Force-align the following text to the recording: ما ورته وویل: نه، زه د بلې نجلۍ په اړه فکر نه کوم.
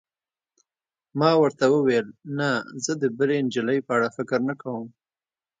ما 1.19 1.31
ورته 1.41 1.65
وویل: 1.73 2.07
نه، 2.37 2.49
زه 2.83 2.93
د 3.01 3.03
بلې 3.17 3.37
نجلۍ 3.45 3.79
په 3.87 3.91
اړه 3.97 4.09
فکر 4.17 4.39
نه 4.49 4.55
کوم. 4.61 4.87